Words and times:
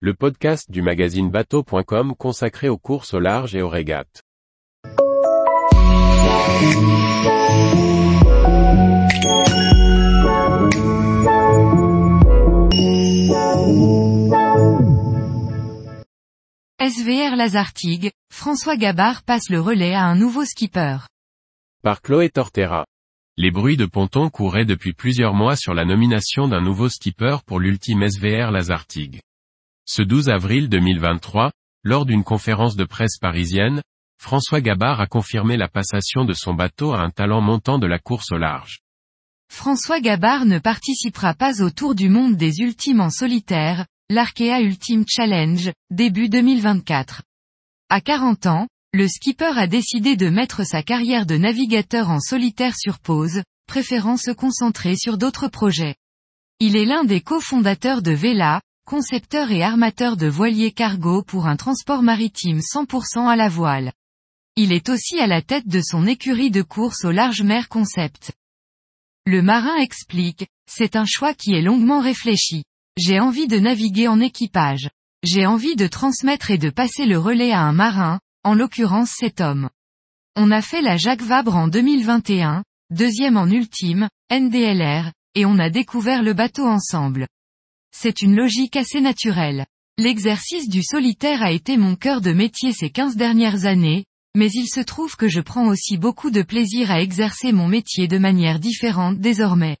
le 0.00 0.12
podcast 0.12 0.70
du 0.70 0.82
magazine 0.82 1.30
bateau.com 1.30 2.14
consacré 2.16 2.68
aux 2.68 2.76
courses 2.76 3.14
au 3.14 3.18
large 3.18 3.56
et 3.56 3.62
aux 3.62 3.70
régates. 3.70 4.22
SVR 16.78 17.34
Lazartigue, 17.36 18.10
François 18.30 18.76
Gabard 18.76 19.22
passe 19.22 19.48
le 19.48 19.60
relais 19.60 19.94
à 19.94 20.04
un 20.04 20.14
nouveau 20.14 20.44
skipper. 20.44 20.98
Par 21.82 22.02
Chloé 22.02 22.28
Tortera. 22.28 22.84
Les 23.38 23.50
bruits 23.50 23.78
de 23.78 23.86
ponton 23.86 24.28
couraient 24.28 24.66
depuis 24.66 24.92
plusieurs 24.92 25.32
mois 25.32 25.56
sur 25.56 25.72
la 25.72 25.86
nomination 25.86 26.48
d'un 26.48 26.60
nouveau 26.60 26.90
skipper 26.90 27.38
pour 27.46 27.60
l'ultime 27.60 28.06
SVR 28.06 28.50
Lazartigue. 28.50 29.20
Ce 29.88 30.02
12 30.02 30.30
avril 30.30 30.68
2023, 30.68 31.52
lors 31.84 32.06
d'une 32.06 32.24
conférence 32.24 32.74
de 32.74 32.84
presse 32.84 33.18
parisienne, 33.18 33.82
François 34.20 34.60
Gabard 34.60 35.00
a 35.00 35.06
confirmé 35.06 35.56
la 35.56 35.68
passation 35.68 36.24
de 36.24 36.32
son 36.32 36.54
bateau 36.54 36.92
à 36.92 37.02
un 37.02 37.10
talent 37.10 37.40
montant 37.40 37.78
de 37.78 37.86
la 37.86 38.00
course 38.00 38.32
au 38.32 38.36
large. 38.36 38.80
François 39.48 40.00
Gabard 40.00 40.44
ne 40.44 40.58
participera 40.58 41.34
pas 41.34 41.62
au 41.62 41.70
Tour 41.70 41.94
du 41.94 42.08
monde 42.08 42.34
des 42.34 42.62
ultimes 42.62 43.00
en 43.00 43.10
solitaire, 43.10 43.86
l'Arkea 44.10 44.60
Ultime 44.60 45.04
Challenge, 45.08 45.70
début 45.92 46.28
2024. 46.28 47.22
À 47.88 48.00
40 48.00 48.46
ans, 48.46 48.66
le 48.92 49.06
skipper 49.06 49.56
a 49.56 49.68
décidé 49.68 50.16
de 50.16 50.28
mettre 50.28 50.66
sa 50.66 50.82
carrière 50.82 51.26
de 51.26 51.36
navigateur 51.36 52.10
en 52.10 52.18
solitaire 52.18 52.74
sur 52.76 52.98
pause, 52.98 53.40
préférant 53.68 54.16
se 54.16 54.32
concentrer 54.32 54.96
sur 54.96 55.16
d'autres 55.16 55.46
projets. 55.46 55.94
Il 56.58 56.74
est 56.74 56.86
l'un 56.86 57.04
des 57.04 57.20
cofondateurs 57.20 58.02
de 58.02 58.10
Vela, 58.10 58.60
concepteur 58.86 59.50
et 59.50 59.64
armateur 59.64 60.16
de 60.16 60.28
voiliers 60.28 60.70
cargo 60.70 61.20
pour 61.20 61.48
un 61.48 61.56
transport 61.56 62.04
maritime 62.04 62.60
100% 62.60 63.28
à 63.28 63.34
la 63.34 63.48
voile. 63.48 63.92
Il 64.54 64.72
est 64.72 64.88
aussi 64.88 65.18
à 65.18 65.26
la 65.26 65.42
tête 65.42 65.66
de 65.66 65.80
son 65.82 66.06
écurie 66.06 66.52
de 66.52 66.62
course 66.62 67.04
au 67.04 67.10
large 67.10 67.42
mer 67.42 67.68
concept. 67.68 68.30
Le 69.26 69.42
marin 69.42 69.76
explique, 69.78 70.46
c'est 70.70 70.94
un 70.94 71.04
choix 71.04 71.34
qui 71.34 71.52
est 71.52 71.62
longuement 71.62 72.00
réfléchi. 72.00 72.62
J'ai 72.96 73.18
envie 73.18 73.48
de 73.48 73.58
naviguer 73.58 74.06
en 74.06 74.20
équipage. 74.20 74.88
J'ai 75.24 75.46
envie 75.46 75.74
de 75.74 75.88
transmettre 75.88 76.52
et 76.52 76.58
de 76.58 76.70
passer 76.70 77.06
le 77.06 77.18
relais 77.18 77.50
à 77.50 77.62
un 77.62 77.72
marin, 77.72 78.20
en 78.44 78.54
l'occurrence 78.54 79.10
cet 79.10 79.40
homme. 79.40 79.68
On 80.36 80.52
a 80.52 80.62
fait 80.62 80.80
la 80.80 80.96
Jacques 80.96 81.22
Vabre 81.22 81.56
en 81.56 81.66
2021, 81.66 82.62
deuxième 82.90 83.36
en 83.36 83.48
ultime, 83.48 84.08
NDLR, 84.30 85.10
et 85.34 85.44
on 85.44 85.58
a 85.58 85.70
découvert 85.70 86.22
le 86.22 86.34
bateau 86.34 86.66
ensemble. 86.66 87.26
C'est 87.98 88.20
une 88.20 88.36
logique 88.36 88.76
assez 88.76 89.00
naturelle. 89.00 89.64
L'exercice 89.96 90.68
du 90.68 90.82
solitaire 90.82 91.42
a 91.42 91.50
été 91.50 91.78
mon 91.78 91.96
cœur 91.96 92.20
de 92.20 92.30
métier 92.30 92.74
ces 92.74 92.90
15 92.90 93.16
dernières 93.16 93.64
années, 93.64 94.04
mais 94.36 94.50
il 94.52 94.66
se 94.66 94.80
trouve 94.80 95.16
que 95.16 95.28
je 95.28 95.40
prends 95.40 95.66
aussi 95.68 95.96
beaucoup 95.96 96.30
de 96.30 96.42
plaisir 96.42 96.90
à 96.90 97.00
exercer 97.00 97.52
mon 97.52 97.68
métier 97.68 98.06
de 98.06 98.18
manière 98.18 98.58
différente 98.58 99.18
désormais. 99.18 99.78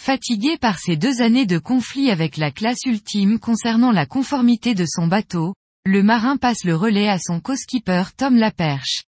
Fatigué 0.00 0.58
par 0.58 0.80
ces 0.80 0.96
deux 0.96 1.22
années 1.22 1.46
de 1.46 1.58
conflit 1.58 2.10
avec 2.10 2.38
la 2.38 2.50
classe 2.50 2.82
ultime 2.86 3.38
concernant 3.38 3.92
la 3.92 4.04
conformité 4.04 4.74
de 4.74 4.84
son 4.84 5.06
bateau, 5.06 5.54
le 5.84 6.02
marin 6.02 6.36
passe 6.36 6.64
le 6.64 6.74
relais 6.74 7.08
à 7.08 7.20
son 7.20 7.38
co-skipper 7.38 8.02
Tom 8.16 8.34
Laperche. 8.34 9.04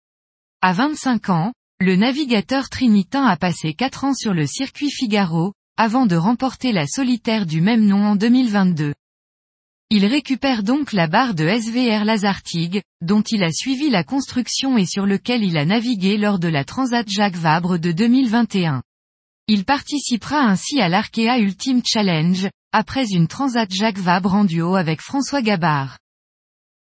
À 0.61 0.73
25 0.73 1.31
ans, 1.31 1.53
le 1.81 1.97
navigateur 1.97 2.69
trinitain 2.69 3.25
a 3.25 3.37
passé 3.37 3.75
4 3.75 4.05
ans 4.05 4.15
sur 4.15 4.35
le 4.35 4.47
circuit 4.47 4.93
Figaro, 4.93 5.53
avant 5.77 6.07
de 6.07 6.15
remporter 6.15 6.71
la 6.71 6.87
solitaire 6.87 7.47
du 7.47 7.61
même 7.61 7.85
nom 7.85 8.05
en 8.05 8.17
2022. 8.17 8.95
Il 9.91 10.07
récupère 10.07 10.63
donc 10.63 10.93
la 10.93 11.09
barre 11.09 11.35
de 11.35 11.47
SVR 11.47 12.05
Lazartigue, 12.05 12.83
dont 13.01 13.23
il 13.23 13.43
a 13.43 13.51
suivi 13.51 13.91
la 13.91 14.05
construction 14.05 14.79
et 14.79 14.87
sur 14.87 15.05
lequel 15.05 15.43
il 15.43 15.59
a 15.59 15.65
navigué 15.65 16.17
lors 16.17 16.39
de 16.39 16.49
la 16.49 16.65
Transat 16.65 17.09
Jacques 17.09 17.37
Vabre 17.37 17.79
de 17.79 17.93
2021. 17.93 18.83
Il 19.49 19.65
participera 19.65 20.39
ainsi 20.39 20.81
à 20.81 20.89
l'Arkea 20.89 21.39
Ultime 21.39 21.83
Challenge, 21.85 22.49
après 22.73 23.07
une 23.11 23.29
Transat 23.29 23.71
Jacques 23.73 23.99
Vabre 23.99 24.35
en 24.35 24.45
duo 24.45 24.77
avec 24.77 25.01
François 25.01 25.43
Gabard. 25.43 25.99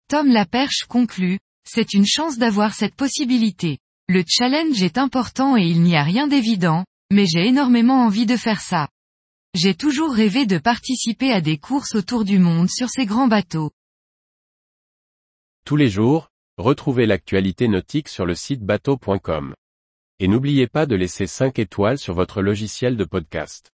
Tom 0.08 0.28
Laperche 0.28 0.84
conclut, 0.88 1.38
c'est 1.66 1.94
une 1.94 2.06
chance 2.06 2.36
d'avoir 2.36 2.74
cette 2.74 2.94
possibilité. 2.94 3.78
Le 4.08 4.22
challenge 4.26 4.82
est 4.82 4.98
important 4.98 5.56
et 5.56 5.64
il 5.64 5.82
n'y 5.82 5.96
a 5.96 6.02
rien 6.02 6.28
d'évident, 6.28 6.84
mais 7.10 7.26
j'ai 7.26 7.46
énormément 7.46 8.04
envie 8.04 8.26
de 8.26 8.36
faire 8.36 8.60
ça. 8.60 8.88
J'ai 9.54 9.74
toujours 9.74 10.12
rêvé 10.12 10.46
de 10.46 10.58
participer 10.58 11.32
à 11.32 11.40
des 11.40 11.58
courses 11.58 11.94
autour 11.94 12.24
du 12.24 12.38
monde 12.38 12.68
sur 12.70 12.88
ces 12.88 13.06
grands 13.06 13.28
bateaux. 13.28 13.70
Tous 15.64 15.76
les 15.76 15.88
jours, 15.88 16.28
retrouvez 16.58 17.06
l'actualité 17.06 17.68
nautique 17.68 18.08
sur 18.08 18.26
le 18.26 18.34
site 18.34 18.62
bateau.com. 18.62 19.54
Et 20.20 20.28
n'oubliez 20.28 20.66
pas 20.66 20.86
de 20.86 20.94
laisser 20.94 21.26
5 21.26 21.58
étoiles 21.58 21.98
sur 21.98 22.14
votre 22.14 22.42
logiciel 22.42 22.96
de 22.96 23.04
podcast. 23.04 23.73